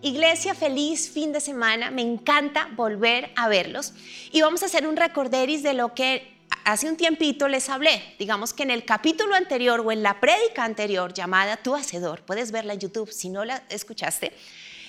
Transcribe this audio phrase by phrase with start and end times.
[0.00, 1.90] Iglesia, feliz fin de semana.
[1.90, 3.92] Me encanta volver a verlos.
[4.30, 8.14] Y vamos a hacer un recorderis de lo que hace un tiempito les hablé.
[8.18, 12.52] Digamos que en el capítulo anterior o en la prédica anterior llamada Tu Hacedor, puedes
[12.52, 14.32] verla en YouTube si no la escuchaste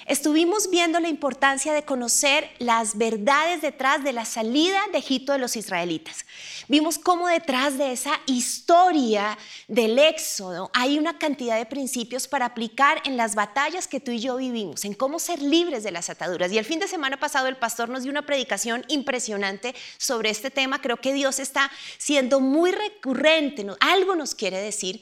[0.09, 5.37] estuvimos viendo la importancia de conocer las verdades detrás de la salida de Egipto de
[5.37, 6.25] los israelitas.
[6.67, 9.37] Vimos cómo detrás de esa historia
[9.67, 14.19] del éxodo hay una cantidad de principios para aplicar en las batallas que tú y
[14.19, 16.51] yo vivimos, en cómo ser libres de las ataduras.
[16.51, 20.49] Y el fin de semana pasado el pastor nos dio una predicación impresionante sobre este
[20.49, 20.81] tema.
[20.81, 25.01] Creo que Dios está siendo muy recurrente, algo nos quiere decir.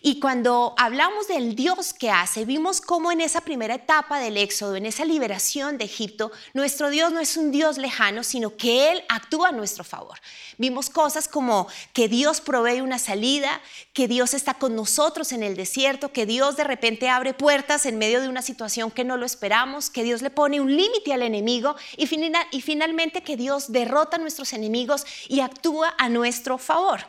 [0.00, 4.76] Y cuando hablamos del Dios que hace, vimos cómo en esa primera etapa del Éxodo,
[4.76, 9.02] en esa liberación de Egipto, nuestro Dios no es un Dios lejano, sino que Él
[9.08, 10.18] actúa a nuestro favor.
[10.56, 13.60] Vimos cosas como que Dios provee una salida,
[13.92, 17.98] que Dios está con nosotros en el desierto, que Dios de repente abre puertas en
[17.98, 21.22] medio de una situación que no lo esperamos, que Dios le pone un límite al
[21.22, 22.08] enemigo y,
[22.52, 27.00] y finalmente que Dios derrota a nuestros enemigos y actúa a nuestro favor.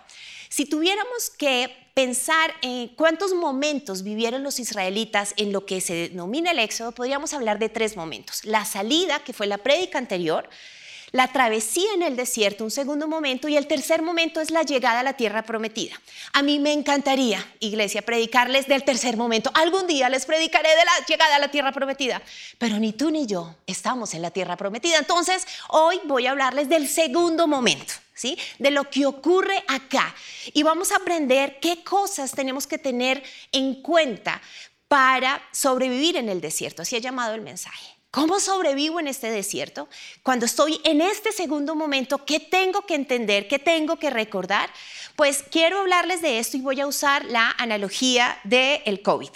[0.50, 6.52] Si tuviéramos que pensar en cuántos momentos vivieron los israelitas en lo que se denomina
[6.52, 8.44] el éxodo, podríamos hablar de tres momentos.
[8.46, 10.50] La salida, que fue la prédica anterior,
[11.12, 15.00] la travesía en el desierto, un segundo momento, y el tercer momento es la llegada
[15.00, 16.00] a la tierra prometida.
[16.34, 19.52] A mí me encantaría, iglesia, predicarles del tercer momento.
[19.54, 22.22] Algún día les predicaré de la llegada a la tierra prometida,
[22.58, 24.98] pero ni tú ni yo estamos en la tierra prometida.
[24.98, 27.94] Entonces, hoy voy a hablarles del segundo momento.
[28.58, 30.14] De lo que ocurre acá.
[30.54, 34.42] Y vamos a aprender qué cosas tenemos que tener en cuenta
[34.90, 36.82] para sobrevivir en el desierto.
[36.82, 37.99] Así ha llamado el mensaje.
[38.12, 39.88] ¿Cómo sobrevivo en este desierto?
[40.24, 43.48] Cuando estoy en este segundo momento, ¿qué tengo que entender?
[43.48, 44.72] ¿Qué tengo que recordar?
[45.16, 49.30] Pues quiero hablarles de esto y voy a usar la analogía del el COVID.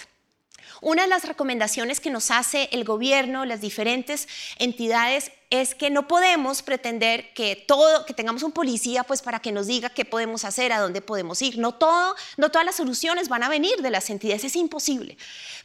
[0.83, 4.27] Una de las recomendaciones que nos hace el gobierno, las diferentes
[4.59, 9.53] entidades, es que no podemos pretender que todo, que tengamos un policía, pues para que
[9.53, 11.57] nos diga qué podemos hacer, a dónde podemos ir.
[11.57, 15.15] No todo, no todas las soluciones van a venir de las entidades, es imposible.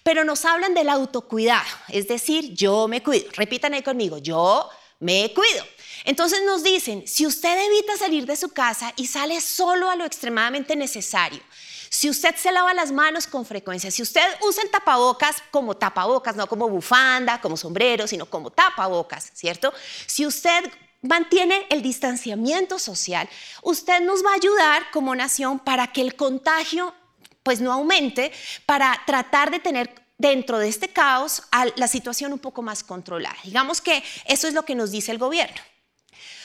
[0.05, 3.29] Pero nos hablan del autocuidado, es decir, yo me cuido.
[3.33, 5.65] Repitan ahí conmigo, yo me cuido.
[6.05, 10.05] Entonces nos dicen, si usted evita salir de su casa y sale solo a lo
[10.05, 11.41] extremadamente necesario,
[11.91, 16.37] si usted se lava las manos con frecuencia, si usted usa el tapabocas como tapabocas,
[16.37, 19.72] no como bufanda, como sombrero, sino como tapabocas, ¿cierto?
[20.06, 20.71] Si usted
[21.03, 23.28] mantiene el distanciamiento social,
[23.62, 26.94] usted nos va a ayudar como nación para que el contagio
[27.43, 28.31] pues no aumente,
[28.66, 31.44] para tratar de tener dentro de este caos
[31.76, 33.37] la situación un poco más controlada.
[33.44, 35.56] Digamos que eso es lo que nos dice el gobierno.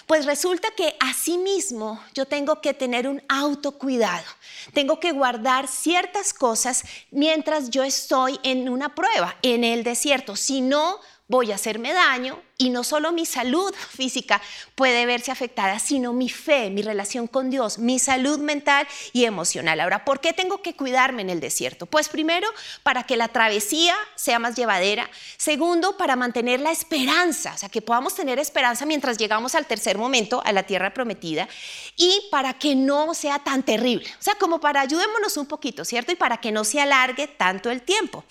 [0.07, 4.25] Pues resulta que asimismo yo tengo que tener un autocuidado.
[4.73, 10.35] Tengo que guardar ciertas cosas mientras yo estoy en una prueba, en el desierto.
[10.35, 14.41] Si no, voy a hacerme daño y no solo mi salud física
[14.75, 19.79] puede verse afectada, sino mi fe, mi relación con Dios, mi salud mental y emocional.
[19.79, 21.85] Ahora, ¿por qué tengo que cuidarme en el desierto?
[21.85, 22.47] Pues primero,
[22.83, 25.09] para que la travesía sea más llevadera.
[25.37, 29.97] Segundo, para mantener la esperanza, o sea, que podamos tener esperanza mientras llegamos al tercer
[29.97, 31.47] momento, a la tierra prometida,
[31.95, 34.07] y para que no sea tan terrible.
[34.19, 36.11] O sea, como para ayudémonos un poquito, ¿cierto?
[36.11, 38.23] Y para que no se alargue tanto el tiempo.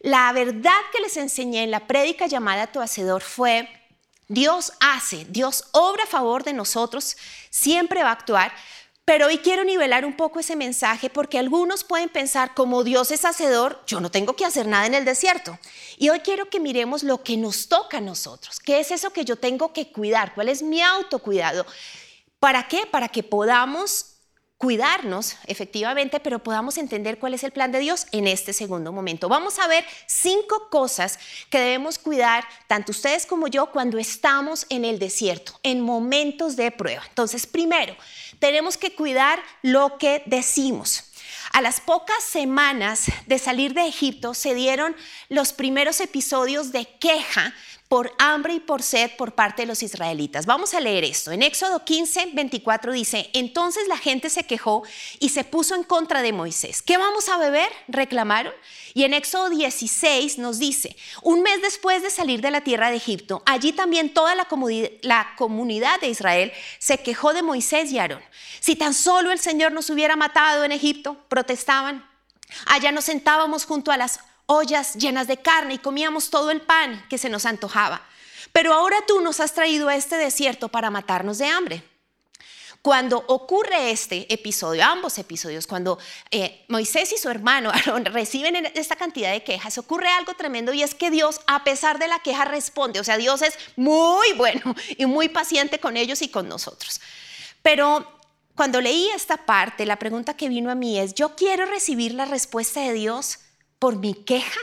[0.00, 3.68] La verdad que les enseñé en la prédica llamada Tu Hacedor fue,
[4.28, 7.18] Dios hace, Dios obra a favor de nosotros,
[7.50, 8.50] siempre va a actuar,
[9.04, 13.26] pero hoy quiero nivelar un poco ese mensaje porque algunos pueden pensar, como Dios es
[13.26, 15.58] hacedor, yo no tengo que hacer nada en el desierto.
[15.98, 18.58] Y hoy quiero que miremos lo que nos toca a nosotros.
[18.58, 20.32] ¿Qué es eso que yo tengo que cuidar?
[20.32, 21.66] ¿Cuál es mi autocuidado?
[22.38, 22.86] ¿Para qué?
[22.86, 24.09] Para que podamos
[24.60, 29.26] cuidarnos efectivamente, pero podamos entender cuál es el plan de Dios en este segundo momento.
[29.26, 34.84] Vamos a ver cinco cosas que debemos cuidar, tanto ustedes como yo, cuando estamos en
[34.84, 37.02] el desierto, en momentos de prueba.
[37.08, 37.96] Entonces, primero,
[38.38, 41.04] tenemos que cuidar lo que decimos.
[41.52, 44.94] A las pocas semanas de salir de Egipto se dieron
[45.30, 47.54] los primeros episodios de queja
[47.90, 50.46] por hambre y por sed por parte de los israelitas.
[50.46, 51.32] Vamos a leer esto.
[51.32, 54.84] En Éxodo 15, 24 dice, entonces la gente se quejó
[55.18, 56.82] y se puso en contra de Moisés.
[56.82, 57.68] ¿Qué vamos a beber?
[57.88, 58.52] reclamaron.
[58.94, 62.96] Y en Éxodo 16 nos dice, un mes después de salir de la tierra de
[62.96, 64.46] Egipto, allí también toda la,
[65.02, 68.22] la comunidad de Israel se quejó de Moisés y Aarón.
[68.60, 72.08] Si tan solo el Señor nos hubiera matado en Egipto, protestaban.
[72.66, 77.06] Allá nos sentábamos junto a las ollas llenas de carne y comíamos todo el pan
[77.08, 78.02] que se nos antojaba.
[78.52, 81.84] Pero ahora tú nos has traído a este desierto para matarnos de hambre.
[82.82, 85.98] Cuando ocurre este episodio, ambos episodios, cuando
[86.30, 90.82] eh, Moisés y su hermano Aarón reciben esta cantidad de quejas, ocurre algo tremendo y
[90.82, 92.98] es que Dios, a pesar de la queja, responde.
[92.98, 97.00] O sea, Dios es muy bueno y muy paciente con ellos y con nosotros.
[97.62, 98.04] Pero
[98.56, 102.24] cuando leí esta parte, la pregunta que vino a mí es, ¿yo quiero recibir la
[102.24, 103.38] respuesta de Dios
[103.80, 104.60] por mi queja?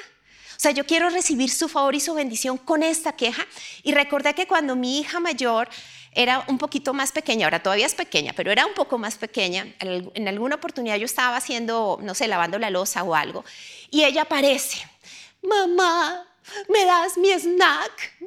[0.55, 3.45] O sea, yo quiero recibir su favor y su bendición con esta queja.
[3.83, 5.69] Y recordé que cuando mi hija mayor
[6.13, 9.67] era un poquito más pequeña, ahora todavía es pequeña, pero era un poco más pequeña,
[9.79, 13.45] en alguna oportunidad yo estaba haciendo, no sé, lavando la losa o algo,
[13.91, 14.79] y ella aparece,
[15.43, 16.25] mamá,
[16.69, 18.17] ¿me das mi snack?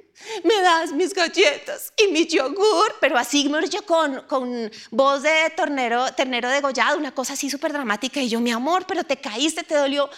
[0.44, 6.12] Me das mis galletas y mi yogur, pero así yo con, con voz de tornero,
[6.14, 8.20] ternero degollado, una cosa así súper dramática.
[8.20, 10.08] Y yo, mi amor, pero te caíste, te dolió.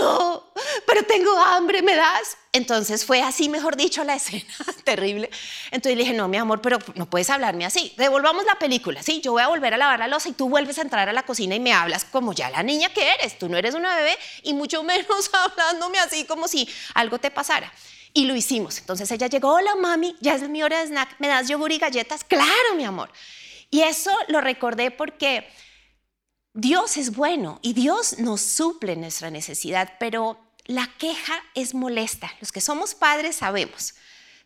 [0.00, 0.52] No,
[0.86, 2.36] pero tengo hambre, ¿me das?
[2.52, 4.52] Entonces fue así, mejor dicho, la escena
[4.84, 5.30] terrible.
[5.70, 7.94] Entonces le dije, no, mi amor, pero no puedes hablarme así.
[7.96, 10.78] Devolvamos la película, sí, yo voy a volver a lavar la losa y tú vuelves
[10.78, 13.38] a entrar a la cocina y me hablas como ya la niña que eres.
[13.38, 17.72] Tú no eres una bebé y mucho menos hablándome así como si algo te pasara.
[18.12, 18.78] Y lo hicimos.
[18.78, 21.78] Entonces ella llegó, hola mami, ya es mi hora de snack, ¿me das yogur y
[21.78, 22.24] galletas?
[22.24, 23.10] Claro, mi amor.
[23.70, 25.48] Y eso lo recordé porque
[26.54, 32.30] Dios es bueno y Dios nos suple nuestra necesidad, pero la queja es molesta.
[32.40, 33.94] Los que somos padres sabemos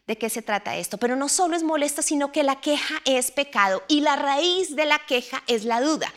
[0.06, 3.30] de qué se trata esto, pero no solo es molesta, sino que la queja es
[3.30, 6.12] pecado y la raíz de la queja es la duda.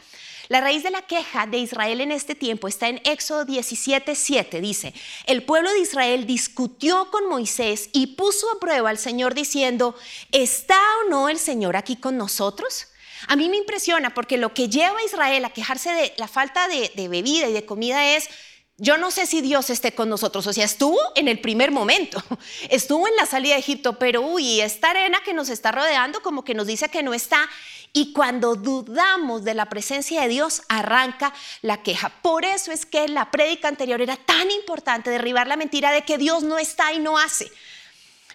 [0.47, 4.61] La raíz de la queja de Israel en este tiempo está en Éxodo 17:7.
[4.61, 4.93] Dice,
[5.25, 9.95] el pueblo de Israel discutió con Moisés y puso a prueba al Señor diciendo,
[10.31, 12.87] ¿está o no el Señor aquí con nosotros?
[13.27, 16.67] A mí me impresiona porque lo que lleva a Israel a quejarse de la falta
[16.67, 18.29] de, de bebida y de comida es,
[18.77, 22.21] yo no sé si Dios esté con nosotros, o sea, estuvo en el primer momento,
[22.69, 26.43] estuvo en la salida de Egipto, pero uy, esta arena que nos está rodeando como
[26.43, 27.49] que nos dice que no está.
[27.93, 32.09] Y cuando dudamos de la presencia de Dios, arranca la queja.
[32.21, 36.17] Por eso es que la prédica anterior era tan importante derribar la mentira de que
[36.17, 37.49] Dios no está y no hace.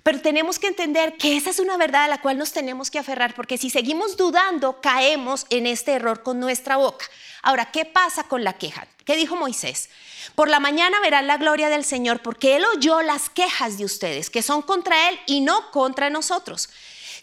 [0.02, 2.98] Pero tenemos que entender que esa es una verdad a la cual nos tenemos que
[2.98, 7.06] aferrar, porque si seguimos dudando, caemos en este error con nuestra boca.
[7.42, 8.86] Ahora, ¿qué pasa con la queja?
[9.04, 9.90] ¿Qué dijo Moisés?
[10.34, 14.30] Por la mañana verán la gloria del Señor, porque Él oyó las quejas de ustedes,
[14.30, 16.70] que son contra Él y no contra nosotros.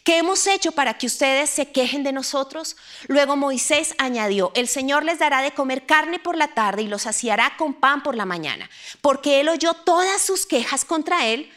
[0.04, 2.78] ¿Qué hemos hecho para que ustedes se quejen de nosotros?
[3.08, 7.02] Luego Moisés añadió, el Señor les dará de comer carne por la tarde y los
[7.02, 8.70] saciará con pan por la mañana,
[9.02, 11.52] porque Él oyó todas sus quejas contra Él.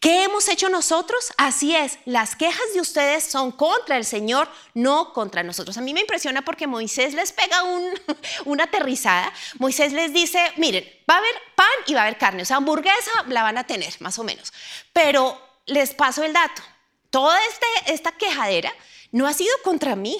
[0.00, 1.32] ¿Qué hemos hecho nosotros?
[1.36, 5.76] Así es, las quejas de ustedes son contra el Señor, no contra nosotros.
[5.76, 7.64] A mí me impresiona porque Moisés les pega
[8.44, 9.32] una aterrizada.
[9.58, 12.58] Moisés les dice, miren, va a haber pan y va a haber carne, o sea,
[12.58, 14.52] hamburguesa la van a tener, más o menos.
[14.92, 15.36] Pero
[15.66, 16.62] les paso el dato,
[17.10, 18.72] toda este, esta quejadera
[19.10, 20.16] no ha sido contra mí,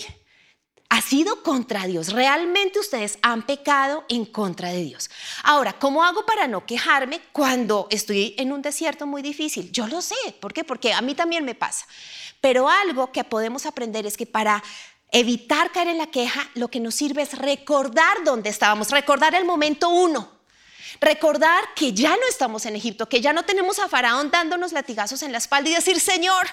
[0.88, 2.12] ha sido contra Dios.
[2.12, 5.10] Realmente ustedes han pecado en contra de Dios.
[5.42, 9.70] Ahora, ¿cómo hago para no quejarme cuando estoy en un desierto muy difícil?
[9.70, 10.14] Yo lo sé.
[10.40, 10.64] ¿Por qué?
[10.64, 11.86] Porque a mí también me pasa.
[12.40, 14.62] Pero algo que podemos aprender es que para
[15.10, 19.44] evitar caer en la queja, lo que nos sirve es recordar dónde estábamos, recordar el
[19.44, 20.37] momento uno.
[21.00, 25.22] Recordar que ya no estamos en Egipto, que ya no tenemos a Faraón dándonos latigazos
[25.22, 26.46] en la espalda y decir, Señor,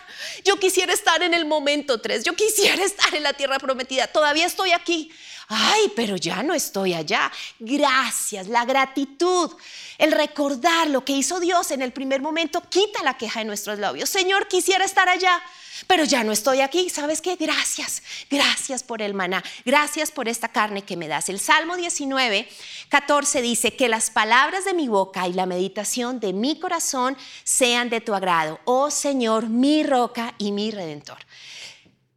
[0.43, 4.45] yo quisiera estar en el momento 3, yo quisiera estar en la tierra prometida, todavía
[4.45, 5.11] estoy aquí.
[5.47, 7.31] Ay, pero ya no estoy allá.
[7.59, 9.51] Gracias, la gratitud,
[9.97, 13.77] el recordar lo que hizo Dios en el primer momento quita la queja de nuestros
[13.79, 14.09] labios.
[14.09, 15.41] Señor, quisiera estar allá
[15.87, 16.89] pero ya no estoy aquí.
[16.89, 17.35] ¿Sabes qué?
[17.35, 21.29] Gracias, gracias por el maná, gracias por esta carne que me das.
[21.29, 22.47] El Salmo 19,
[22.89, 27.89] 14 dice, que las palabras de mi boca y la meditación de mi corazón sean
[27.89, 31.17] de tu agrado, oh Señor, mi roca y mi redentor.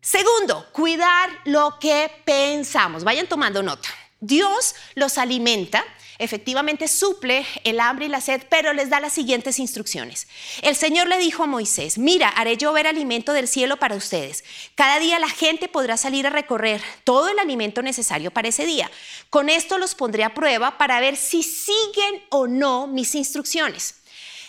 [0.00, 3.04] Segundo, cuidar lo que pensamos.
[3.04, 3.88] Vayan tomando nota.
[4.20, 5.84] Dios los alimenta
[6.18, 10.26] efectivamente suple el hambre y la sed, pero les da las siguientes instrucciones.
[10.62, 14.44] El Señor le dijo a Moisés, mira, haré llover alimento del cielo para ustedes.
[14.74, 18.90] Cada día la gente podrá salir a recorrer todo el alimento necesario para ese día.
[19.30, 23.94] Con esto los pondré a prueba para ver si siguen o no mis instrucciones.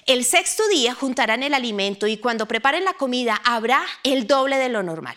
[0.05, 4.69] El sexto día juntarán el alimento y cuando preparen la comida habrá el doble de
[4.69, 5.15] lo normal.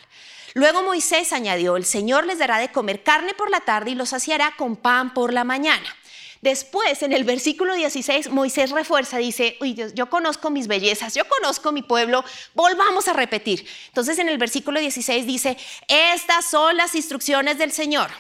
[0.55, 4.11] Luego Moisés añadió, el Señor les dará de comer carne por la tarde y los
[4.11, 5.97] saciará con pan por la mañana.
[6.43, 11.23] Después, en el versículo 16, Moisés refuerza, dice, uy Dios, yo conozco mis bellezas, yo
[11.29, 13.65] conozco mi pueblo, volvamos a repetir.
[13.87, 15.57] Entonces, en el versículo 16 dice,
[15.87, 18.11] estas son las instrucciones del Señor.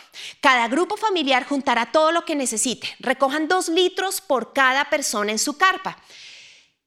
[0.40, 2.94] Cada grupo familiar juntará todo lo que necesite.
[3.00, 5.98] Recojan dos litros por cada persona en su carpa.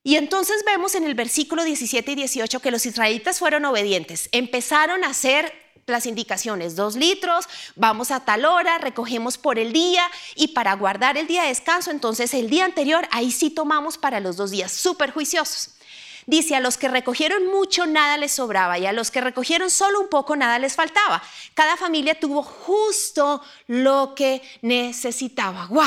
[0.04, 5.04] Y entonces vemos en el versículo 17 y 18 que los israelitas fueron obedientes, empezaron
[5.04, 10.04] a hacer las indicaciones, dos litros, vamos a tal hora, recogemos por el día
[10.36, 14.20] y para guardar el día de descanso, entonces el día anterior, ahí sí tomamos para
[14.20, 15.70] los dos días, súper juiciosos.
[16.25, 20.01] Dice, a los que recogieron mucho nada les sobraba y a los que recogieron solo
[20.01, 21.22] un poco nada les faltaba.
[21.54, 25.68] Cada familia tuvo justo lo que necesitaba.
[25.68, 25.86] ¡Wow!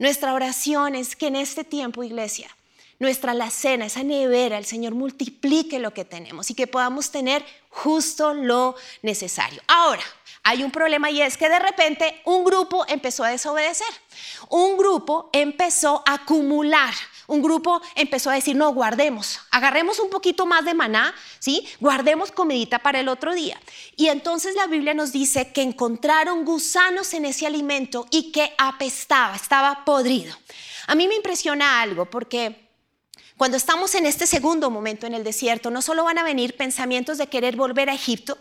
[0.00, 2.48] Nuestra oración es que en este tiempo, iglesia,
[2.98, 8.34] nuestra alacena, esa nevera, el Señor multiplique lo que tenemos y que podamos tener justo
[8.34, 9.62] lo necesario.
[9.66, 10.02] Ahora,
[10.42, 13.86] hay un problema y es que de repente un grupo empezó a desobedecer.
[14.48, 16.94] Un grupo empezó a acumular
[17.28, 21.68] un grupo empezó a decir, no, guardemos, agarremos un poquito más de maná, ¿sí?
[21.78, 23.60] Guardemos comidita para el otro día.
[23.96, 29.36] Y entonces la Biblia nos dice que encontraron gusanos en ese alimento y que apestaba,
[29.36, 30.34] estaba podrido.
[30.86, 32.67] A mí me impresiona algo porque...
[33.38, 37.18] Cuando estamos en este segundo momento en el desierto, no solo van a venir pensamientos
[37.18, 38.36] de querer volver a Egipto,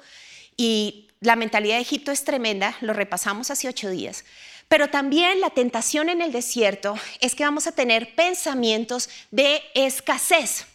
[0.57, 4.25] y la mentalidad de Egipto es tremenda, lo repasamos hace ocho días,
[4.67, 10.65] pero también la tentación en el desierto es que vamos a tener pensamientos de escasez,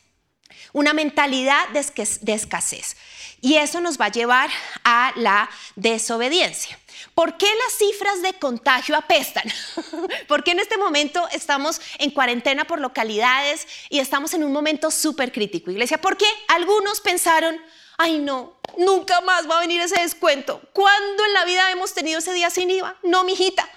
[0.73, 2.97] una mentalidad de escasez.
[3.41, 4.50] Y eso nos va a llevar
[4.85, 6.79] a la desobediencia.
[7.15, 9.45] ¿Por qué las cifras de contagio apestan?
[10.29, 14.91] ¿Por qué en este momento estamos en cuarentena por localidades y estamos en un momento
[14.91, 16.01] súper crítico, iglesia?
[16.01, 17.61] Porque algunos pensaron,
[17.99, 20.61] ay no, nunca más va a venir ese descuento.
[20.73, 22.97] ¿Cuándo en la vida hemos tenido ese día sin IVA?
[23.03, 23.69] No, mijita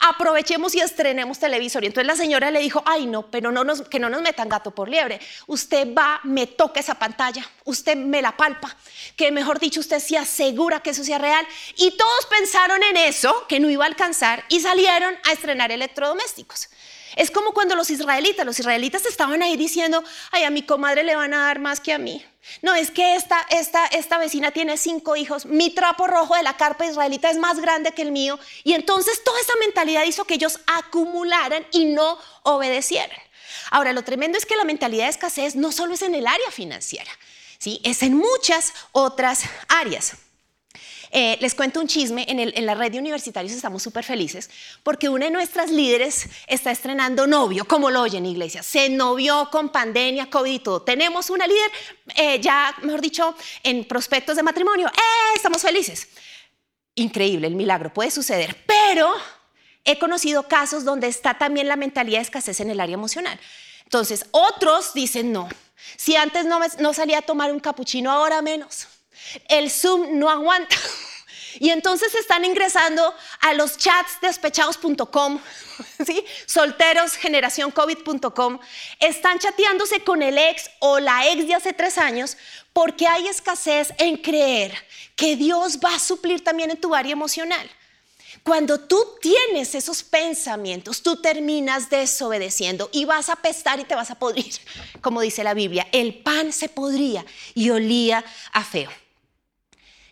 [0.00, 1.84] aprovechemos y estrenemos televisor.
[1.84, 4.48] Y entonces la señora le dijo, ay no, pero no nos, que no nos metan
[4.48, 5.20] gato por liebre.
[5.46, 8.76] Usted va, me toca esa pantalla, usted me la palpa,
[9.16, 11.46] que mejor dicho, usted se asegura que eso sea real.
[11.76, 16.68] Y todos pensaron en eso, que no iba a alcanzar, y salieron a estrenar electrodomésticos.
[17.16, 21.16] Es como cuando los israelitas, los israelitas estaban ahí diciendo, ay, a mi comadre le
[21.16, 22.24] van a dar más que a mí.
[22.62, 26.56] No, es que esta, esta, esta vecina tiene cinco hijos, mi trapo rojo de la
[26.56, 28.38] carpa israelita es más grande que el mío.
[28.64, 33.18] Y entonces toda esa mentalidad hizo que ellos acumularan y no obedecieran.
[33.70, 36.50] Ahora, lo tremendo es que la mentalidad de escasez no solo es en el área
[36.50, 37.10] financiera,
[37.58, 37.80] ¿sí?
[37.84, 40.14] es en muchas otras áreas.
[41.10, 44.50] Eh, les cuento un chisme, en, la red de universitarios estamos súper felices
[44.82, 49.70] porque una de nuestras líderes está estrenando novio, como lo oyen iglesia, se novió con
[49.70, 50.82] pandemia, COVID y todo.
[50.82, 51.70] Tenemos una líder
[52.14, 54.88] eh, ya, mejor dicho, en prospectos de matrimonio.
[54.88, 55.34] ¡Eh!
[55.34, 56.08] Estamos felices.
[56.94, 59.14] Increíble, el milagro puede suceder, pero
[59.84, 63.38] he conocido casos donde está también la mentalidad de escasez en el área emocional.
[63.84, 65.48] Entonces, otros dicen no.
[65.96, 68.88] Si antes no, no salía a tomar un capuchino, ahora menos.
[69.48, 70.76] El Zoom no aguanta.
[71.58, 75.40] Y entonces están ingresando a los chats despechados.com,
[76.06, 76.24] ¿sí?
[76.46, 78.58] solterosgeneracioncovid.com,
[79.00, 82.36] están chateándose con el ex o la ex de hace tres años
[82.72, 84.74] porque hay escasez en creer
[85.16, 87.68] que Dios va a suplir también en tu área emocional.
[88.44, 94.10] Cuando tú tienes esos pensamientos, tú terminas desobedeciendo y vas a pestar y te vas
[94.10, 94.54] a podrir,
[95.00, 95.86] como dice la Biblia.
[95.92, 97.24] El pan se podría
[97.54, 98.90] y olía a feo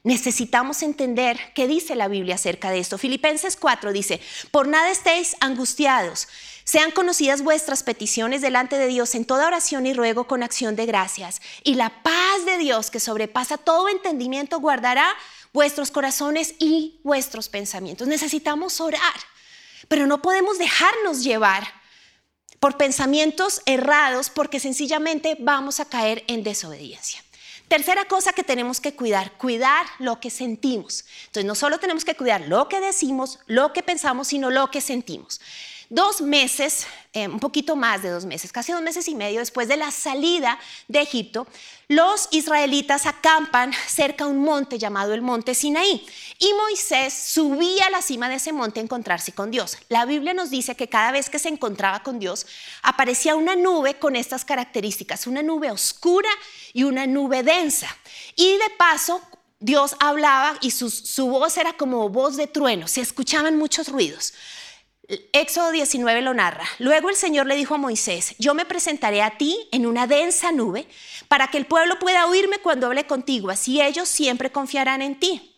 [0.06, 2.96] necesitamos entender qué dice la Biblia acerca de esto.
[2.96, 4.20] Filipenses 4 dice,
[4.52, 6.28] por nada estéis angustiados,
[6.62, 10.86] sean conocidas vuestras peticiones delante de Dios en toda oración y ruego con acción de
[10.86, 11.42] gracias.
[11.64, 15.12] Y la paz de Dios que sobrepasa todo entendimiento guardará
[15.52, 18.06] vuestros corazones y vuestros pensamientos.
[18.06, 19.00] Necesitamos orar,
[19.88, 21.66] pero no podemos dejarnos llevar
[22.60, 27.25] por pensamientos errados porque sencillamente vamos a caer en desobediencia.
[27.68, 31.04] Tercera cosa que tenemos que cuidar, cuidar lo que sentimos.
[31.26, 34.80] Entonces, no solo tenemos que cuidar lo que decimos, lo que pensamos, sino lo que
[34.80, 35.40] sentimos.
[35.88, 39.68] Dos meses, eh, un poquito más de dos meses, casi dos meses y medio después
[39.68, 41.46] de la salida de Egipto,
[41.86, 46.04] los israelitas acampan cerca a un monte llamado el monte Sinaí
[46.40, 49.78] y Moisés subía a la cima de ese monte a encontrarse con Dios.
[49.88, 52.46] La Biblia nos dice que cada vez que se encontraba con Dios
[52.82, 56.30] aparecía una nube con estas características, una nube oscura
[56.72, 57.96] y una nube densa.
[58.34, 59.22] Y de paso,
[59.60, 64.32] Dios hablaba y su, su voz era como voz de trueno, se escuchaban muchos ruidos.
[65.32, 66.64] Éxodo 19 lo narra.
[66.78, 70.50] Luego el Señor le dijo a Moisés, yo me presentaré a ti en una densa
[70.50, 70.88] nube
[71.28, 75.52] para que el pueblo pueda oírme cuando hable contigo, así ellos siempre confiarán en ti.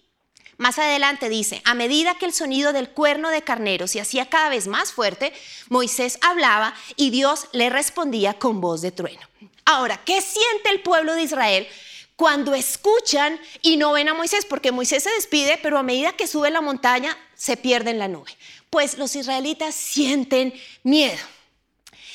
[0.58, 4.48] Más adelante dice, a medida que el sonido del cuerno de carnero se hacía cada
[4.48, 5.32] vez más fuerte,
[5.68, 9.20] Moisés hablaba y Dios le respondía con voz de trueno.
[9.64, 11.68] Ahora, ¿qué siente el pueblo de Israel
[12.16, 14.44] cuando escuchan y no ven a Moisés?
[14.46, 18.08] Porque Moisés se despide, pero a medida que sube la montaña, se pierde en la
[18.08, 18.32] nube
[18.70, 21.18] pues los israelitas sienten miedo.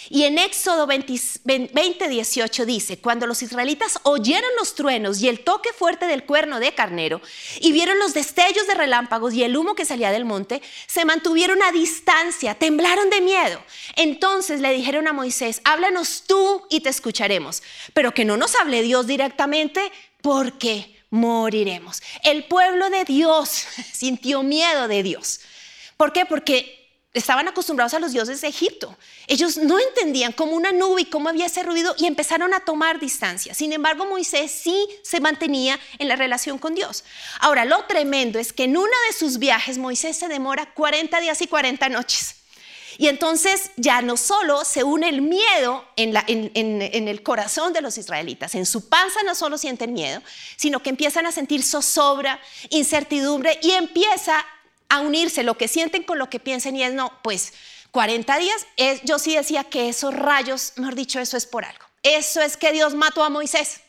[0.09, 5.71] Y en Éxodo 20, 18 dice, cuando los israelitas oyeron los truenos y el toque
[5.73, 7.21] fuerte del cuerno de carnero
[7.61, 11.61] y vieron los destellos de relámpagos y el humo que salía del monte, se mantuvieron
[11.63, 13.63] a distancia, temblaron de miedo.
[13.95, 18.81] Entonces le dijeron a Moisés, háblanos tú y te escucharemos, pero que no nos hable
[18.81, 19.91] Dios directamente
[20.21, 22.01] porque moriremos.
[22.23, 25.39] El pueblo de Dios sintió miedo de Dios.
[25.97, 26.25] ¿Por qué?
[26.25, 26.83] Porque
[27.13, 28.97] estaban acostumbrados a los dioses de Egipto.
[29.27, 32.99] Ellos no entendían cómo una nube y cómo había ese ruido y empezaron a tomar
[32.99, 33.53] distancia.
[33.53, 37.03] Sin embargo, Moisés sí se mantenía en la relación con Dios.
[37.39, 41.41] Ahora, lo tremendo es que en uno de sus viajes Moisés se demora 40 días
[41.41, 42.35] y 40 noches.
[42.97, 47.97] Y entonces ya no solo se une el miedo en, en, el corazón de los
[47.97, 50.21] israelitas, en su panza no solo sienten miedo,
[50.57, 54.45] sino que empiezan a sentir zozobra, incertidumbre y empieza
[54.93, 57.53] a unirse lo que sienten con lo que piensen y es no, pues
[57.91, 58.67] 40 días,
[59.03, 61.85] yo sí decía que esos rayos, mejor dicho, eso es por algo.
[62.03, 63.81] Eso es que Dios mató a Moisés.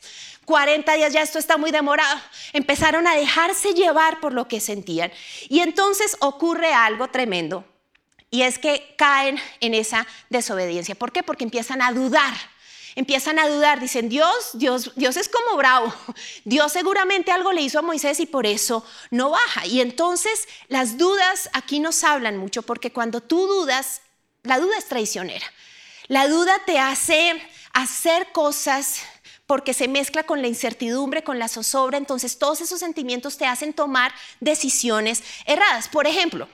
[0.45, 2.21] 40 días ya esto está muy demorado.
[2.53, 5.13] Empezaron a dejarse llevar por lo que sentían.
[5.49, 7.65] Y entonces ocurre algo tremendo.
[8.31, 10.95] Y es que caen en esa desobediencia.
[10.95, 11.23] ¿Por qué?
[11.23, 12.35] Porque empiezan a dudar
[12.95, 15.95] empiezan a dudar, dicen, Dios, Dios, Dios es como bravo,
[16.45, 19.67] Dios seguramente algo le hizo a Moisés y por eso no baja.
[19.67, 24.03] Y entonces las dudas aquí nos hablan mucho porque cuando tú dudas,
[24.43, 25.47] la duda es traicionera.
[26.07, 27.41] La duda te hace
[27.73, 29.01] hacer cosas
[29.47, 33.73] porque se mezcla con la incertidumbre, con la zozobra, entonces todos esos sentimientos te hacen
[33.73, 35.89] tomar decisiones erradas.
[35.89, 36.49] Por ejemplo,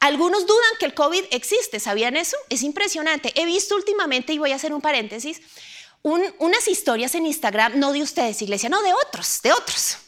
[0.00, 2.36] algunos dudan que el COVID existe, ¿sabían eso?
[2.48, 3.32] Es impresionante.
[3.34, 5.40] He visto últimamente, y voy a hacer un paréntesis,
[6.02, 9.98] unas historias en Instagram, no de ustedes, iglesia, no de otros, de otros,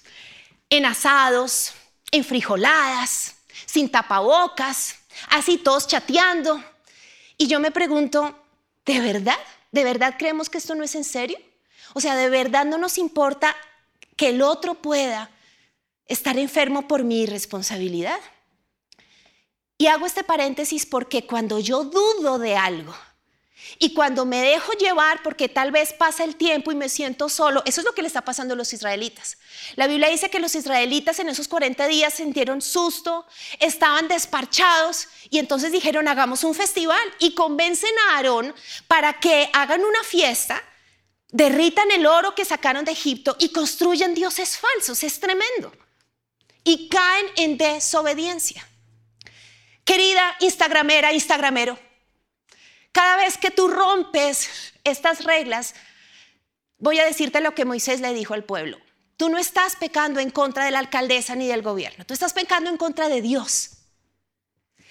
[0.71, 1.73] en asados,
[2.13, 3.35] en frijoladas,
[3.67, 4.97] sin tapabocas,
[5.29, 6.63] así todos chateando.
[7.37, 8.39] Y yo me pregunto,
[8.87, 9.39] ¿de verdad?
[9.73, 11.39] ¿De verdad creemos que esto no es en serio?
[11.95, 13.57] O sea, ¿de verdad no nos importa
[14.17, 15.31] que el otro pueda
[16.07, 18.21] estar enfermo por mi irresponsabilidad?
[19.81, 22.95] Y hago este paréntesis porque cuando yo dudo de algo
[23.79, 27.63] y cuando me dejo llevar porque tal vez pasa el tiempo y me siento solo,
[27.65, 29.39] eso es lo que le está pasando a los israelitas.
[29.77, 33.25] La Biblia dice que los israelitas en esos 40 días sintieron susto,
[33.59, 38.55] estaban desparchados y entonces dijeron hagamos un festival y convencen a Aarón
[38.87, 40.63] para que hagan una fiesta
[41.33, 45.03] derritan el oro que sacaron de Egipto y construyen dioses falsos.
[45.05, 45.73] Es tremendo.
[46.65, 48.67] Y caen en desobediencia.
[49.91, 51.77] Querida Instagramera, Instagramero,
[52.93, 54.49] cada vez que tú rompes
[54.85, 55.75] estas reglas,
[56.79, 58.79] voy a decirte lo que Moisés le dijo al pueblo.
[59.17, 62.71] Tú no estás pecando en contra de la alcaldesa ni del gobierno, tú estás pecando
[62.71, 63.79] en contra de Dios.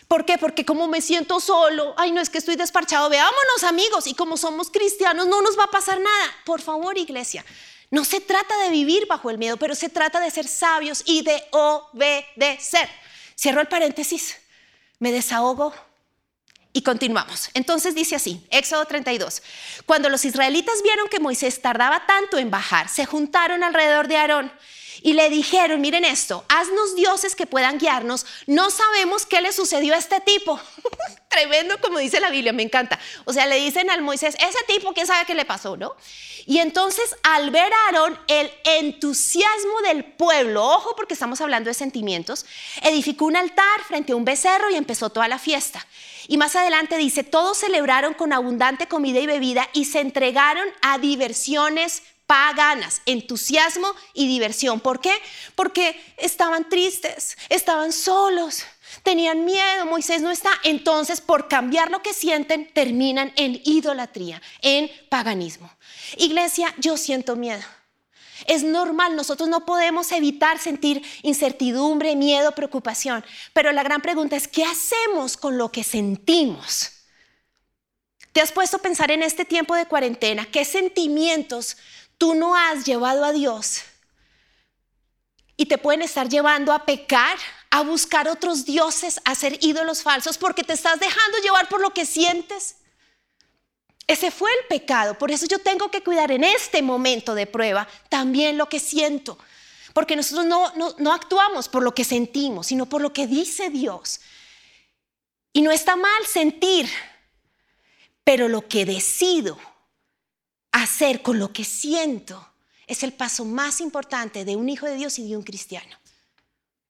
[0.09, 0.38] ¿Por qué?
[0.38, 4.35] Porque como me siento solo, ay, no es que estoy desparchado, veámonos amigos, y como
[4.35, 6.25] somos cristianos no nos va a pasar nada.
[6.45, 7.45] Por favor, iglesia,
[7.89, 11.21] no se trata de vivir bajo el miedo, pero se trata de ser sabios y
[11.21, 12.89] de obedecer.
[13.38, 14.35] Cierro el paréntesis
[14.99, 15.73] me desahogo
[16.71, 17.49] y continuamos.
[17.53, 19.41] Entonces dice así, Éxodo 32.
[19.85, 24.51] Cuando los israelitas vieron que Moisés tardaba tanto en bajar, se juntaron alrededor de Aarón
[25.01, 29.93] y le dijeron, miren esto, haznos dioses que puedan guiarnos, no sabemos qué le sucedió
[29.93, 30.59] a este tipo.
[31.29, 32.99] Tremendo como dice la Biblia, me encanta.
[33.25, 35.95] O sea, le dicen al Moisés, ese tipo, ¿quién sabe qué le pasó, no?
[36.45, 41.75] Y entonces al ver a Aarón el entusiasmo del pueblo, ojo porque estamos hablando de
[41.75, 42.45] sentimientos,
[42.81, 45.85] edificó un altar frente a un becerro y empezó toda la fiesta.
[46.27, 50.97] Y más adelante dice, todos celebraron con abundante comida y bebida y se entregaron a
[50.97, 54.79] diversiones paganas, entusiasmo y diversión.
[54.79, 55.11] ¿Por qué?
[55.55, 58.65] Porque estaban tristes, estaban solos,
[59.01, 60.51] tenían miedo, Moisés no está.
[60.63, 65.71] Entonces, por cambiar lo que sienten, terminan en idolatría, en paganismo.
[66.17, 67.63] Iglesia, yo siento miedo.
[68.45, 73.25] Es normal, nosotros no podemos evitar sentir incertidumbre, miedo, preocupación.
[73.53, 76.91] Pero la gran pregunta es, ¿qué hacemos con lo que sentimos?
[78.31, 80.45] ¿Te has puesto a pensar en este tiempo de cuarentena?
[80.51, 81.77] ¿Qué sentimientos
[82.19, 83.82] tú no has llevado a Dios
[85.58, 87.38] y te pueden estar llevando a pecar,
[87.71, 91.89] a buscar otros dioses, a ser ídolos falsos, porque te estás dejando llevar por lo
[91.89, 92.75] que sientes.
[94.05, 95.17] Ese fue el pecado.
[95.17, 99.38] Por eso yo tengo que cuidar en este momento de prueba también lo que siento.
[99.93, 103.69] Porque nosotros no, no, no actuamos por lo que sentimos, sino por lo que dice
[103.69, 104.21] Dios.
[105.53, 106.89] Y no está mal sentir,
[108.23, 109.58] pero lo que decido
[110.71, 112.45] hacer con lo que siento
[112.88, 115.97] es el paso más importante de un hijo de Dios y de un cristiano.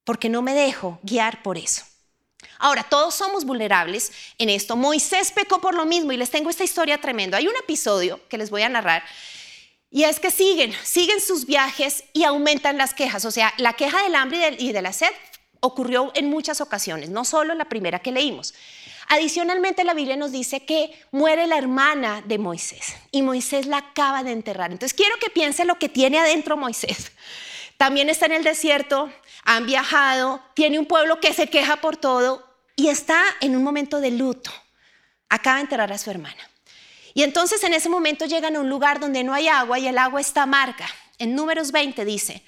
[0.03, 1.83] Porque no me dejo guiar por eso.
[2.57, 4.75] Ahora, todos somos vulnerables en esto.
[4.75, 7.37] Moisés pecó por lo mismo y les tengo esta historia tremenda.
[7.37, 9.03] Hay un episodio que les voy a narrar
[9.91, 13.25] y es que siguen, siguen sus viajes y aumentan las quejas.
[13.25, 15.11] O sea, la queja del hambre y de la sed
[15.61, 18.53] ocurrió en muchas ocasiones, no solo la primera que leímos.
[19.11, 24.23] Adicionalmente, la Biblia nos dice que muere la hermana de Moisés y Moisés la acaba
[24.23, 24.71] de enterrar.
[24.71, 27.11] Entonces, quiero que piense lo que tiene adentro Moisés.
[27.77, 29.11] También está en el desierto,
[29.43, 33.99] han viajado, tiene un pueblo que se queja por todo y está en un momento
[33.99, 34.51] de luto.
[35.27, 36.49] Acaba de enterrar a su hermana.
[37.15, 39.97] Y entonces en ese momento llegan a un lugar donde no hay agua y el
[39.97, 40.87] agua está amarga.
[41.17, 42.43] En números 20 dice,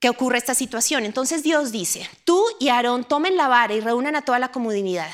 [0.00, 1.04] que ocurre esta situación.
[1.04, 5.10] Entonces Dios dice, tú y Aarón tomen la vara y reúnan a toda la comunidad.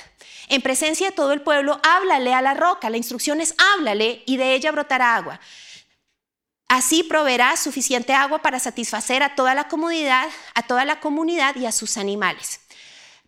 [0.50, 2.90] En presencia de todo el pueblo, háblale a la roca.
[2.90, 5.40] La instrucción es háblale y de ella brotará agua.
[6.66, 11.66] Así proveerá suficiente agua para satisfacer a toda la comunidad, a toda la comunidad y
[11.66, 12.60] a sus animales.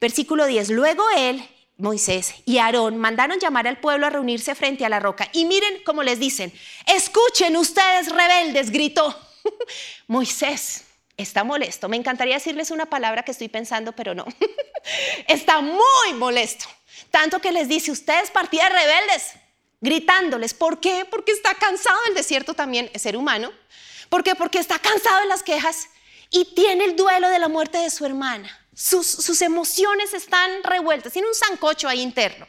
[0.01, 0.71] Versículo 10.
[0.71, 5.29] Luego él, Moisés y Aarón mandaron llamar al pueblo a reunirse frente a la roca.
[5.33, 6.53] Y miren cómo les dicen,
[6.87, 9.17] escuchen ustedes rebeldes, gritó
[10.09, 11.89] Moisés está molesto.
[11.89, 14.27] Me encantaría decirles una palabra que estoy pensando, pero no.
[15.29, 16.67] está muy molesto.
[17.11, 19.33] Tanto que les dice, ustedes partidas rebeldes,
[19.81, 20.55] gritándoles.
[20.55, 21.05] ¿Por qué?
[21.05, 23.53] Porque está cansado del desierto también, es ser humano.
[24.09, 24.35] ¿Por qué?
[24.35, 25.89] Porque está cansado de las quejas
[26.31, 28.59] y tiene el duelo de la muerte de su hermana.
[28.75, 32.47] Sus, sus emociones están revueltas, tiene un zancocho ahí interno.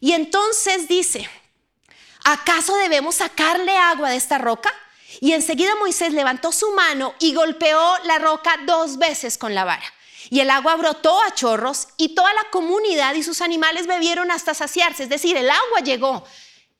[0.00, 1.28] Y entonces dice,
[2.24, 4.72] ¿acaso debemos sacarle agua de esta roca?
[5.20, 9.84] Y enseguida Moisés levantó su mano y golpeó la roca dos veces con la vara.
[10.30, 14.54] Y el agua brotó a chorros y toda la comunidad y sus animales bebieron hasta
[14.54, 15.04] saciarse.
[15.04, 16.24] Es decir, el agua llegó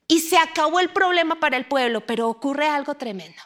[0.07, 3.41] y se acabó el problema para el pueblo, pero ocurre algo tremendo.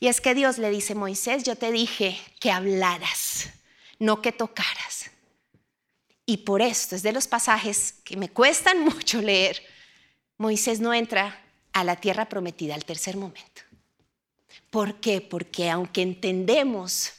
[0.00, 3.50] Y es que Dios le dice, Moisés, yo te dije que hablaras,
[3.98, 5.10] no que tocaras.
[6.26, 9.62] Y por esto es de los pasajes que me cuestan mucho leer.
[10.38, 11.40] Moisés no entra
[11.72, 13.62] a la tierra prometida al tercer momento.
[14.70, 15.20] ¿Por qué?
[15.20, 17.12] Porque aunque entendemos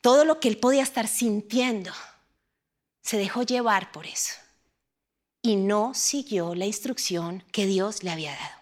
[0.00, 1.92] todo lo que él podía estar sintiendo,
[3.02, 4.34] se dejó llevar por eso
[5.42, 8.58] y no siguió la instrucción que Dios le había dado.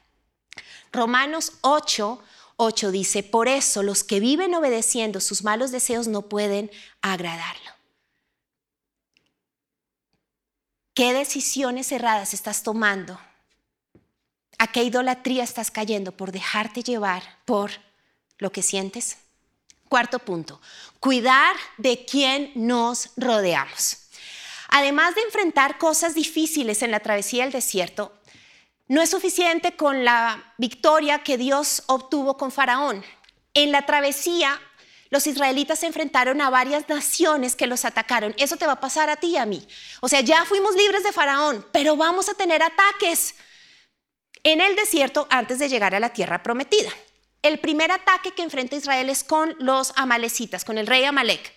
[0.92, 2.22] Romanos 8,
[2.57, 6.70] 8 dice, por eso los que viven obedeciendo sus malos deseos no pueden
[7.03, 7.70] agradarlo.
[10.94, 13.20] ¿Qué decisiones erradas estás tomando?
[14.59, 17.72] ¿A qué idolatría estás cayendo por dejarte llevar por
[18.38, 19.18] lo que sientes.
[19.88, 20.61] Cuarto punto,
[21.01, 24.09] cuidar de quien nos rodeamos.
[24.68, 28.12] Además de enfrentar cosas difíciles en la travesía del desierto,
[28.88, 33.05] no es suficiente con la victoria que Dios obtuvo con Faraón.
[33.55, 34.61] En la travesía,
[35.11, 38.35] los israelitas se enfrentaron a varias naciones que los atacaron.
[38.38, 39.66] Eso te va a pasar a ti y a mí.
[40.01, 43.35] O sea, ya fuimos libres de Faraón, pero vamos a tener ataques
[44.42, 46.90] en el desierto antes de llegar a la tierra prometida.
[47.46, 51.54] El primer ataque que enfrenta Israel es con los amalecitas, con el rey Amalek.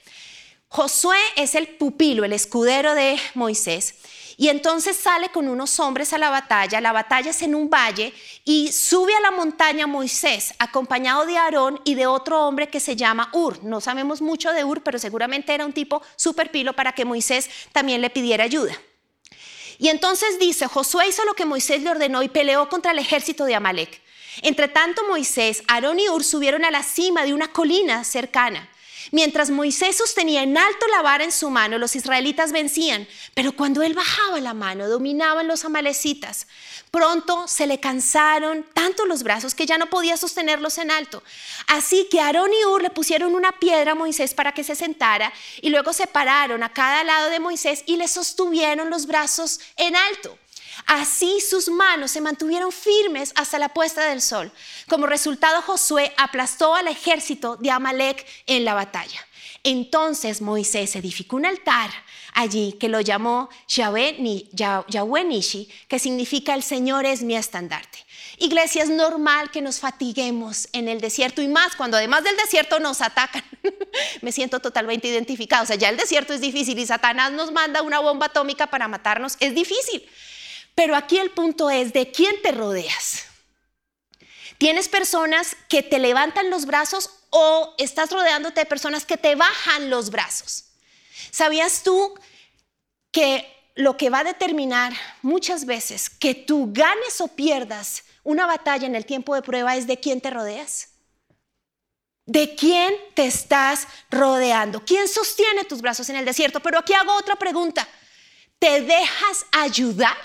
[0.68, 3.96] Josué es el pupilo, el escudero de Moisés.
[4.38, 6.80] Y entonces sale con unos hombres a la batalla.
[6.80, 8.14] La batalla es en un valle
[8.46, 12.96] y sube a la montaña Moisés, acompañado de Aarón y de otro hombre que se
[12.96, 13.64] llama Ur.
[13.64, 17.50] No sabemos mucho de Ur, pero seguramente era un tipo super pilo para que Moisés
[17.72, 18.80] también le pidiera ayuda.
[19.80, 23.46] Y entonces dice, Josué hizo lo que Moisés le ordenó y peleó contra el ejército
[23.46, 24.08] de Amalek.
[24.42, 28.70] Entre tanto, Moisés, Aarón y Ur subieron a la cima de una colina cercana.
[29.12, 33.82] Mientras Moisés sostenía en alto la vara en su mano, los israelitas vencían, pero cuando
[33.82, 36.46] él bajaba la mano, dominaban los amalecitas.
[36.92, 41.24] Pronto se le cansaron tanto los brazos que ya no podía sostenerlos en alto.
[41.68, 45.34] Así que Aarón y Ur le pusieron una piedra a Moisés para que se sentara
[45.62, 49.96] y luego se pararon a cada lado de Moisés y le sostuvieron los brazos en
[49.96, 50.38] alto.
[50.90, 54.52] Así sus manos se mantuvieron firmes hasta la puesta del sol.
[54.88, 59.24] Como resultado, Josué aplastó al ejército de Amalek en la batalla.
[59.64, 61.92] Entonces Moisés edificó un altar
[62.34, 64.16] allí que lo llamó Yahweh
[65.26, 68.00] Nishi, que significa el Señor es mi estandarte.
[68.40, 72.80] Iglesia, es normal que nos fatiguemos en el desierto y más cuando además del desierto
[72.80, 73.44] nos atacan.
[74.22, 75.66] Me siento totalmente identificado.
[75.66, 78.88] O sea, ya el desierto es difícil y Satanás nos manda una bomba atómica para
[78.88, 79.38] matarnos.
[79.40, 80.10] Es difícil.
[80.80, 83.26] Pero aquí el punto es de quién te rodeas.
[84.58, 89.90] ¿Tienes personas que te levantan los brazos o estás rodeándote de personas que te bajan
[89.90, 90.70] los brazos?
[91.32, 92.18] ¿Sabías tú
[93.12, 98.88] que lo que va a determinar muchas veces que tú ganes o pierdas una batalla
[98.88, 100.92] en el tiempo de prueba es de quién te rodeas?
[102.26, 104.86] ¿De quién te estás rodeando?
[104.86, 106.62] ¿Quién sostiene tus brazos en el desierto?
[106.62, 107.86] Pero aquí hago otra pregunta.
[108.60, 110.16] ¿Te dejas ayudar?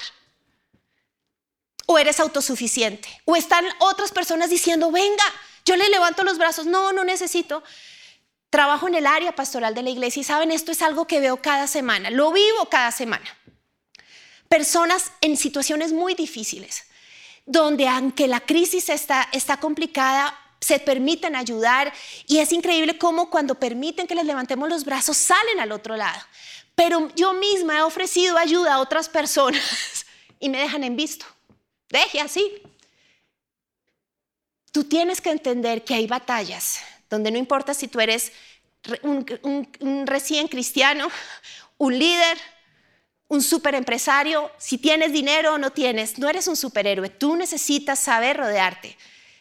[1.87, 3.09] ¿O eres autosuficiente?
[3.25, 5.25] ¿O están otras personas diciendo, venga,
[5.65, 6.67] yo le levanto los brazos?
[6.67, 7.63] No, no necesito.
[8.51, 11.43] Trabajo en el área pastoral de la iglesia y saben, esto es algo que veo
[11.43, 13.27] cada semana, lo vivo cada semana.
[14.49, 16.85] Personas en situaciones muy difíciles,
[17.47, 21.93] donde aunque la crisis está, está complicada, se permiten ayudar
[22.27, 26.21] y es increíble cómo cuando permiten que les levantemos los brazos salen al otro lado.
[26.75, 30.07] Pero yo misma he ofrecido ayuda a otras personas
[30.41, 31.27] y me dejan en visto.
[31.89, 32.63] Deje así.
[34.73, 36.81] Tú tienes que entender que hay batallas
[37.15, 38.33] donde no importa si tú eres
[39.03, 41.09] un, recién cristiano,
[41.79, 42.37] un líder,
[43.29, 47.99] un super empresario, si tienes dinero o no tienes, no eres un superhéroe, tú necesitas
[47.99, 48.97] saber rodearte.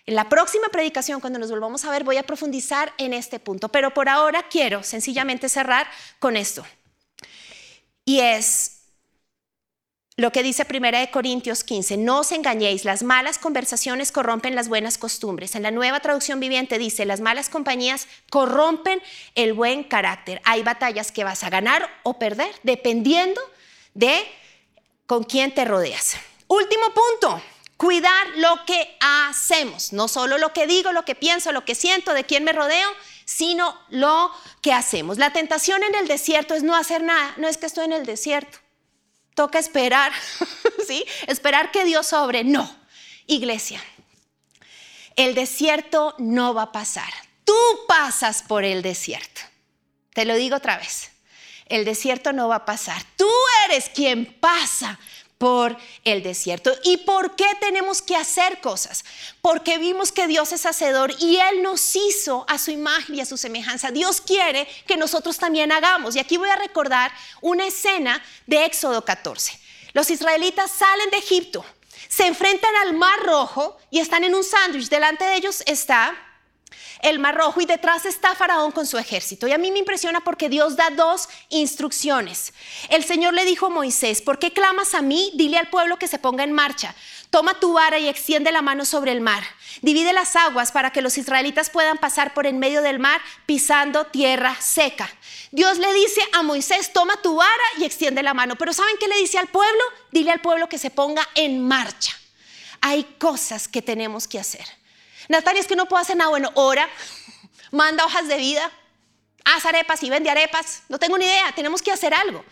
[0.05, 3.69] En la próxima predicación, cuando nos volvamos a ver, voy a profundizar en este punto,
[3.69, 5.87] pero por ahora quiero sencillamente cerrar
[6.19, 6.65] con esto.
[8.05, 8.72] Y es
[10.15, 14.69] lo que dice Primera de Corintios 15, no os engañéis, las malas conversaciones corrompen las
[14.69, 15.55] buenas costumbres.
[15.55, 19.01] En la nueva traducción viviente dice, las malas compañías corrompen
[19.33, 20.39] el buen carácter.
[20.45, 23.41] Hay batallas que vas a ganar o perder dependiendo
[23.95, 24.23] de
[25.07, 26.15] con quién te rodeas.
[26.47, 27.41] Último punto,
[27.75, 32.13] cuidar lo que hacemos, no solo lo que digo, lo que pienso, lo que siento,
[32.13, 32.89] de quién me rodeo,
[33.25, 35.17] sino lo que hacemos.
[35.17, 38.05] La tentación en el desierto es no hacer nada, no es que estoy en el
[38.05, 38.59] desierto
[39.35, 40.11] toca esperar,
[40.87, 41.05] ¿sí?
[41.27, 42.43] Esperar que Dios sobre.
[42.43, 42.69] No,
[43.27, 43.83] iglesia,
[45.15, 47.11] el desierto no va a pasar.
[47.43, 47.55] Tú
[47.87, 49.41] pasas por el desierto.
[50.13, 51.11] Te lo digo otra vez.
[51.65, 53.01] El desierto no va a pasar.
[53.15, 53.29] Tú
[53.65, 54.99] eres quien pasa
[55.43, 55.75] por
[56.05, 56.71] el desierto.
[56.85, 59.03] ¿Y por qué tenemos que hacer cosas?
[59.41, 63.25] Porque vimos que Dios es hacedor y Él nos hizo a su imagen y a
[63.25, 63.91] su semejanza.
[63.91, 66.15] Dios quiere que nosotros también hagamos.
[66.15, 69.59] Y aquí voy a recordar una escena de Éxodo 14.
[69.91, 71.65] Los israelitas salen de Egipto,
[72.07, 74.87] se enfrentan al Mar Rojo y están en un sándwich.
[74.87, 76.15] Delante de ellos está
[77.03, 79.45] el Mar Rojo y detrás está Faraón con su ejército.
[79.47, 82.53] Y a mí me impresiona porque Dios da dos instrucciones.
[82.89, 85.31] El Señor le dijo a Moisés, ¿por qué clamas a mí?
[85.35, 86.95] Dile al pueblo que se ponga en marcha.
[87.29, 89.43] Toma tu vara y extiende la mano sobre el mar.
[89.81, 94.05] Divide las aguas para que los israelitas puedan pasar por en medio del mar pisando
[94.05, 95.09] tierra seca.
[95.51, 98.55] Dios le dice a Moisés, toma tu vara y extiende la mano.
[98.55, 99.83] Pero ¿saben qué le dice al pueblo?
[100.11, 102.17] Dile al pueblo que se ponga en marcha.
[102.79, 104.82] Hay cosas que tenemos que hacer.
[105.29, 106.29] Natalia, es que no puedo hacer nada.
[106.29, 106.87] Bueno, ora,
[107.71, 108.71] manda hojas de vida,
[109.45, 110.83] haz arepas y vende arepas.
[110.89, 112.43] No tengo ni idea, tenemos que hacer algo.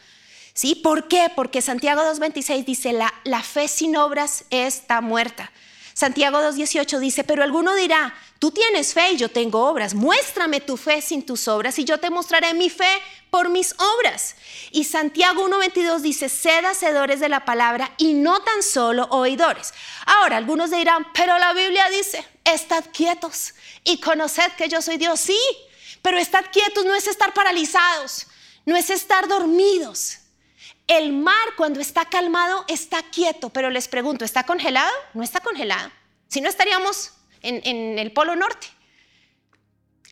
[0.53, 0.75] ¿Sí?
[0.75, 1.31] ¿Por qué?
[1.35, 5.51] Porque Santiago 2.26 dice, la, la fe sin obras está muerta.
[5.93, 10.77] Santiago 2.18 dice, pero alguno dirá, tú tienes fe y yo tengo obras, muéstrame tu
[10.77, 12.89] fe sin tus obras y yo te mostraré mi fe
[13.31, 14.35] por mis obras.
[14.69, 19.73] Y Santiago 1.22 dice, sed hacedores de la palabra y no tan solo oidores.
[20.05, 25.19] Ahora, algunos dirán, pero la Biblia dice, estad quietos y conoced que yo soy Dios.
[25.19, 25.39] Sí,
[26.03, 28.27] pero estad quietos no es estar paralizados,
[28.65, 30.19] no es estar dormidos.
[30.87, 34.91] El mar cuando está calmado está quieto, pero les pregunto, ¿está congelado?
[35.13, 35.89] No está congelado.
[36.27, 38.67] Si no estaríamos en, el Polo Norte.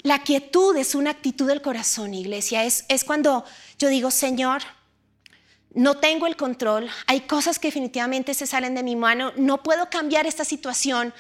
[0.02, 2.64] La quietud es una actitud del corazón, iglesia.
[2.64, 3.44] Es, es cuando
[3.78, 4.62] yo digo, Señor,
[5.74, 9.90] no tengo el control, hay cosas que definitivamente se salen de mi mano, no puedo
[9.90, 11.14] cambiar esta situación.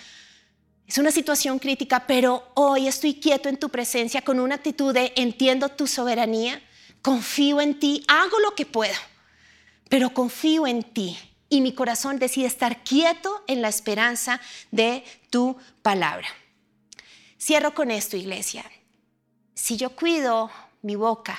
[0.88, 5.14] Es una situación crítica, pero hoy estoy quieto en tu presencia con una actitud de
[5.16, 6.62] entiendo tu soberanía,
[7.02, 8.96] confío en ti, hago lo que puedo
[9.90, 11.18] pero confío en ti
[11.50, 14.40] y mi corazón decide estar quieto en la esperanza
[14.72, 16.28] de tu palabra.
[17.40, 18.70] Cierro con esto, iglesia.
[19.56, 21.38] Si yo cuido mi boca,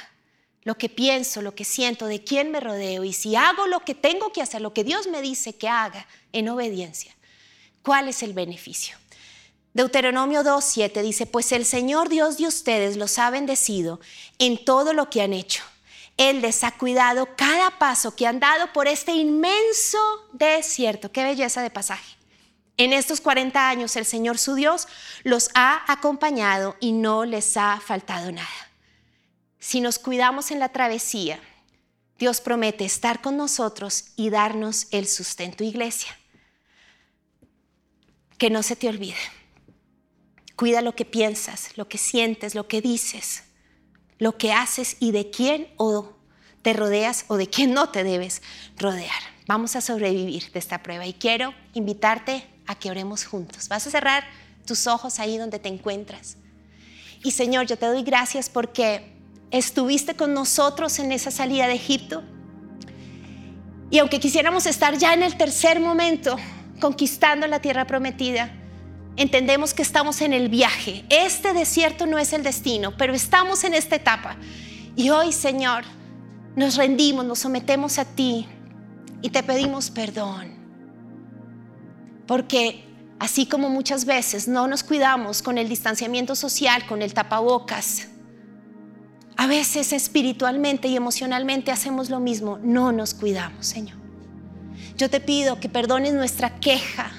[0.63, 3.95] lo que pienso, lo que siento, de quién me rodeo, y si hago lo que
[3.95, 7.15] tengo que hacer, lo que Dios me dice que haga en obediencia,
[7.83, 8.97] ¿cuál es el beneficio?
[9.73, 14.01] Deuteronomio 2.7 dice, pues el Señor Dios de ustedes los ha bendecido
[14.39, 15.63] en todo lo que han hecho
[16.21, 19.99] él les ha cuidado cada paso que han dado por este inmenso
[20.35, 21.11] desierto.
[21.11, 22.20] Qué belleza de pasaje.
[22.77, 24.89] En estos 40 años el Señor su Dios
[25.23, 28.49] los ha acompañado y no les ha faltado nada.
[29.59, 31.39] Si nos cuidamos en la travesía,
[32.19, 36.19] Dios promete estar con nosotros y darnos el sustento, iglesia.
[38.39, 39.17] Que no se te olvide.
[40.57, 43.45] Cuida lo que piensas, lo que sientes, lo que dices
[44.21, 46.13] lo que haces y de quién o
[46.63, 48.43] te rodeas o de quién no te debes
[48.77, 49.19] rodear.
[49.49, 53.69] Vamos a sobrevivir de esta prueba y quiero invitarte a que oremos juntos.
[53.69, 54.23] Vas a cerrar
[54.65, 56.37] tus ojos ahí donde te encuentras
[57.25, 59.13] Y Señor, yo te doy gracias porque
[59.51, 62.23] estuviste con nosotros en esa salida de Egipto.
[63.91, 66.37] Y aunque quisiéramos estar ya en el tercer momento,
[66.81, 68.53] conquistando la tierra prometida,
[69.17, 71.05] entendemos que estamos en el viaje.
[71.09, 74.37] Este desierto no es el destino, pero estamos en esta etapa.
[74.95, 75.83] Y hoy, Señor,
[76.55, 78.47] nos rendimos, nos sometemos a ti
[79.23, 80.60] y te pedimos perdón.
[82.31, 82.85] Porque
[83.19, 88.07] así como muchas veces no nos cuidamos con el distanciamiento social, con el tapabocas,
[89.37, 93.97] a veces espiritualmente y emocionalmente hacemos lo mismo, no nos cuidamos, Señor.
[94.97, 97.11] Yo te pido que perdones nuestra queja,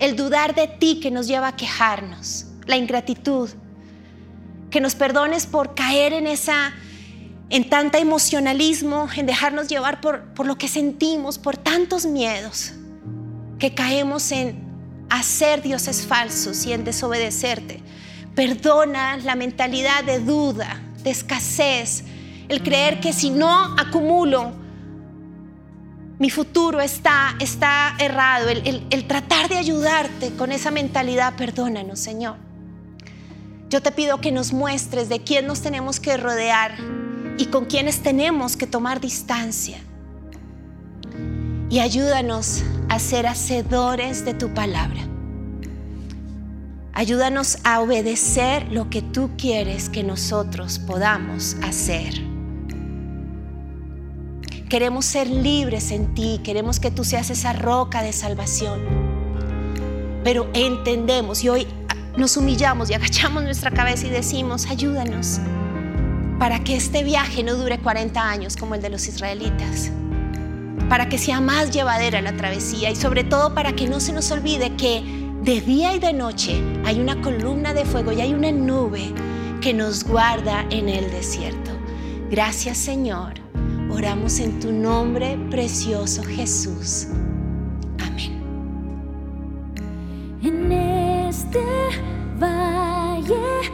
[0.00, 3.50] el dudar de ti que nos lleva a quejarnos, la ingratitud,
[4.72, 6.72] que nos perdones por caer en esa
[7.50, 12.72] en tanta emocionalismo, en dejarnos llevar por, por lo que sentimos, por tantos miedos,
[13.58, 14.68] que caemos en
[15.10, 17.82] hacer dioses falsos y en desobedecerte.
[18.34, 22.04] Perdona la mentalidad de duda, de escasez,
[22.48, 24.52] el creer que si no acumulo,
[26.18, 32.36] mi futuro está, está errado, el, el tratar de ayudarte con esa mentalidad, perdónanos, Señor.
[33.70, 36.74] Yo te pido que nos muestres de quién nos tenemos que rodear
[37.36, 39.78] y con quienes tenemos que tomar distancia.
[41.70, 45.00] Y ayúdanos a ser hacedores de tu palabra.
[46.92, 52.14] Ayúdanos a obedecer lo que tú quieres que nosotros podamos hacer.
[54.68, 58.80] Queremos ser libres en ti, queremos que tú seas esa roca de salvación.
[60.24, 61.66] Pero entendemos y hoy
[62.16, 65.40] nos humillamos y agachamos nuestra cabeza y decimos, ayúdanos
[66.38, 69.90] para que este viaje no dure 40 años como el de los israelitas,
[70.88, 74.30] para que sea más llevadera la travesía y sobre todo para que no se nos
[74.30, 75.02] olvide que
[75.42, 79.12] de día y de noche hay una columna de fuego y hay una nube
[79.60, 81.70] que nos guarda en el desierto.
[82.30, 83.34] Gracias Señor,
[83.90, 87.08] oramos en tu nombre precioso Jesús.
[87.98, 88.42] Amén.
[90.42, 91.60] En este
[92.38, 93.70] valle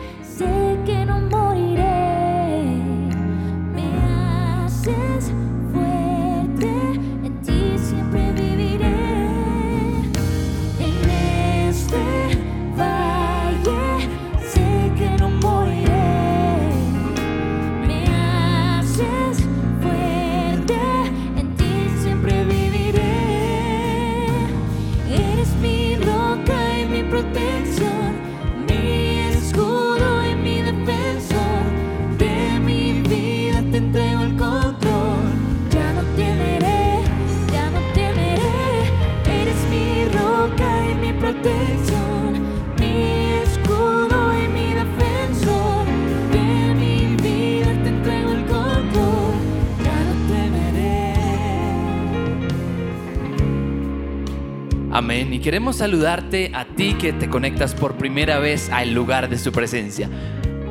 [54.96, 59.50] y queremos saludarte a ti que te conectas por primera vez al lugar de su
[59.50, 60.08] presencia.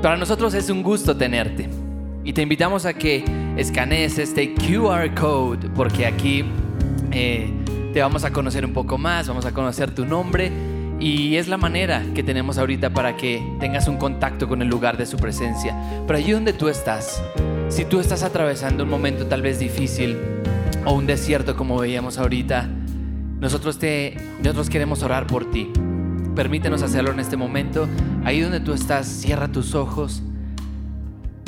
[0.02, 1.70] Para nosotros es un gusto tenerte
[2.24, 3.26] y te invitamos a que
[3.58, 6.46] escanees este QR code porque aquí
[7.12, 7.52] eh,
[7.92, 10.50] te vamos a conocer un poco más, vamos a conocer tu nombre
[11.02, 14.96] y es la manera que tenemos ahorita para que tengas un contacto con el lugar
[14.96, 15.76] de su presencia.
[16.08, 17.22] Pero allí donde tú estás,
[17.68, 20.18] si tú estás atravesando un momento tal vez difícil
[20.86, 22.70] o un desierto como veíamos ahorita,
[23.40, 25.72] nosotros, te, nosotros queremos orar por ti.
[26.36, 27.88] Permítenos hacerlo en este momento.
[28.24, 30.24] Ahí donde tú estás, cierra tus ojos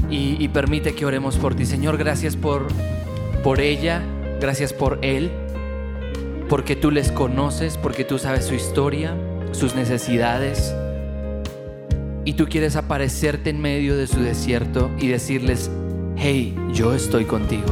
[0.10, 1.66] y, permite que oremos por ti.
[1.66, 2.68] Señor, gracias por,
[3.44, 4.04] por ella,
[4.40, 5.32] gracias por él,
[6.48, 9.16] porque tú les conoces, porque tú sabes su historia,
[9.52, 10.76] sus necesidades.
[12.24, 15.70] Y tú quieres aparecerte en medio de su desierto y decirles,
[16.16, 17.66] hey, yo estoy contigo.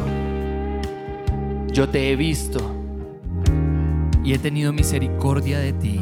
[1.72, 2.83] Yo te he visto
[4.24, 6.02] y he tenido misericordia de ti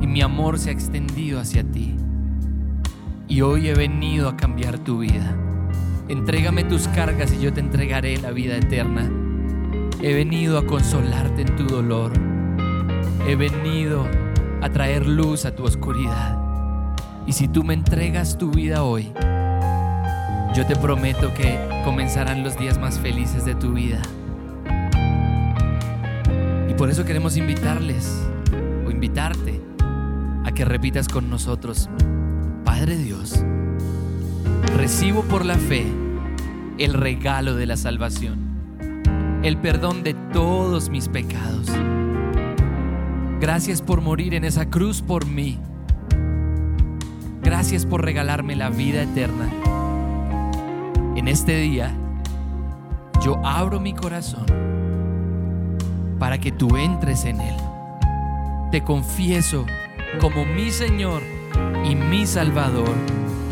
[0.00, 1.96] y mi amor se ha extendido hacia ti.
[3.26, 5.36] Y hoy he venido a cambiar tu vida.
[6.08, 9.10] Entrégame tus cargas y yo te entregaré la vida eterna.
[10.00, 12.12] He venido a consolarte en tu dolor.
[13.26, 14.06] He venido
[14.62, 16.38] a traer luz a tu oscuridad.
[17.26, 19.12] Y si tú me entregas tu vida hoy,
[20.54, 24.00] yo te prometo que comenzarán los días más felices de tu vida.
[26.78, 28.08] Por eso queremos invitarles
[28.86, 29.60] o invitarte
[30.44, 31.90] a que repitas con nosotros,
[32.64, 33.44] Padre Dios,
[34.76, 35.84] recibo por la fe
[36.78, 41.66] el regalo de la salvación, el perdón de todos mis pecados.
[43.40, 45.58] Gracias por morir en esa cruz por mí.
[47.42, 49.50] gracias por regalarme la vida eterna.
[51.16, 51.92] En este día,
[53.24, 54.67] yo abro mi corazón
[56.18, 57.56] para que tú entres en él.
[58.70, 59.64] Te confieso
[60.20, 61.22] como mi Señor
[61.84, 62.94] y mi Salvador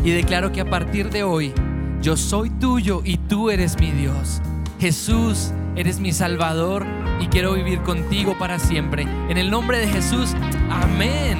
[0.03, 1.53] y declaro que a partir de hoy
[2.01, 4.41] yo soy tuyo y tú eres mi Dios.
[4.79, 6.85] Jesús, eres mi Salvador
[7.19, 9.03] y quiero vivir contigo para siempre.
[9.29, 10.35] En el nombre de Jesús,
[10.69, 11.37] amén.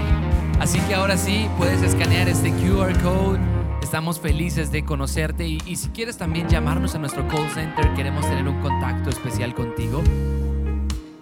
[0.60, 3.40] Así que ahora sí, puedes escanear este QR code.
[3.84, 8.48] Estamos felices de conocerte y, si quieres también llamarnos a nuestro call center, queremos tener
[8.48, 10.04] un contacto especial contigo.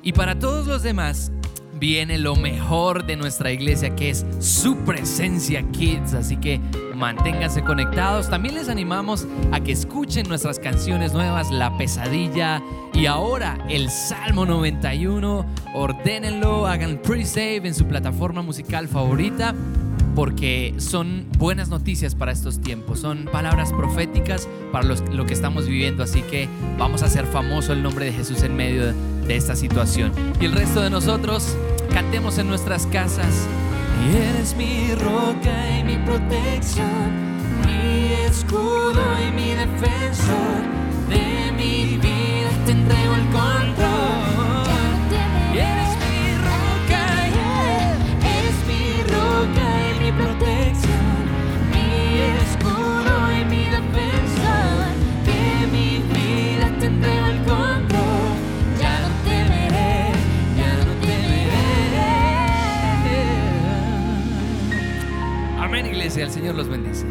[0.05, 1.31] Y para todos los demás,
[1.79, 6.13] viene lo mejor de nuestra iglesia, que es su presencia Kids.
[6.13, 6.61] Así que
[6.93, 8.29] manténganse conectados.
[8.29, 12.61] También les animamos a que escuchen nuestras canciones nuevas, La Pesadilla
[12.93, 15.43] y ahora el Salmo 91.
[15.73, 19.55] Ordénenlo, hagan pre-save en su plataforma musical favorita
[20.13, 26.03] porque son buenas noticias para estos tiempos, son palabras proféticas para lo que estamos viviendo,
[26.03, 26.47] así que
[26.77, 28.93] vamos a hacer famoso el nombre de Jesús en medio de
[29.29, 30.11] esta situación.
[30.39, 31.55] Y el resto de nosotros
[31.93, 33.47] cantemos en nuestras casas.
[34.03, 40.61] Y eres mi roca y mi protección, mi escudo y mi defensor,
[41.09, 44.65] de mi vida te entrego el control.
[45.53, 47.27] Y eres mi roca,
[48.21, 50.84] eres mi roca y mi protección,
[65.77, 67.05] Amén, iglesia, el Señor los bendice.